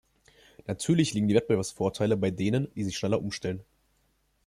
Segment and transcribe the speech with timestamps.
[0.65, 3.63] Natürlich liegen die Wettbewerbsvorteile bei denen, die sich schneller umstellen.